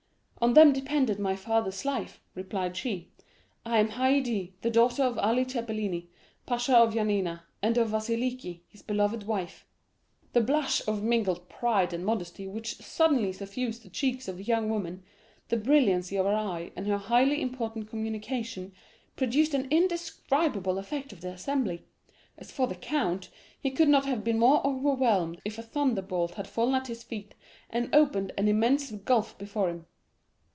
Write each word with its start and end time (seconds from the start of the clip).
'—'On 0.43 0.55
them 0.55 0.73
depended 0.73 1.19
my 1.19 1.35
father's 1.35 1.85
life,' 1.85 2.19
replied 2.33 2.75
she. 2.75 3.11
'I 3.63 3.77
am 3.79 3.87
Haydée, 3.89 4.53
the 4.63 4.71
daughter 4.71 5.03
of 5.03 5.19
Ali 5.19 5.45
Tepelini, 5.45 6.07
pasha 6.47 6.75
of 6.75 6.95
Yanina, 6.95 7.41
and 7.61 7.77
of 7.77 7.89
Vasiliki, 7.89 8.61
his 8.67 8.81
beloved 8.81 9.21
wife.' 9.27 9.67
40202m 10.33 10.33
"The 10.33 10.41
blush 10.41 10.87
of 10.87 11.03
mingled 11.03 11.47
pride 11.47 11.93
and 11.93 12.03
modesty 12.03 12.47
which 12.47 12.77
suddenly 12.77 13.31
suffused 13.31 13.83
the 13.83 13.91
cheeks 13.91 14.27
of 14.27 14.37
the 14.37 14.43
young 14.43 14.67
woman, 14.71 15.03
the 15.49 15.57
brilliancy 15.57 16.15
of 16.15 16.25
her 16.25 16.33
eye, 16.33 16.71
and 16.75 16.87
her 16.87 16.97
highly 16.97 17.39
important 17.39 17.87
communication, 17.87 18.73
produced 19.15 19.53
an 19.53 19.67
indescribable 19.69 20.79
effect 20.79 21.13
on 21.13 21.19
the 21.19 21.29
assembly. 21.29 21.85
As 22.39 22.51
for 22.51 22.65
the 22.65 22.73
count, 22.73 23.29
he 23.61 23.69
could 23.69 23.89
not 23.89 24.05
have 24.07 24.23
been 24.23 24.39
more 24.39 24.65
overwhelmed 24.65 25.39
if 25.45 25.59
a 25.59 25.61
thunderbolt 25.61 26.31
had 26.33 26.47
fallen 26.47 26.73
at 26.73 26.87
his 26.87 27.03
feet 27.03 27.35
and 27.69 27.93
opened 27.93 28.31
an 28.39 28.47
immense 28.47 28.89
gulf 28.89 29.37
before 29.37 29.69
him. 29.69 29.85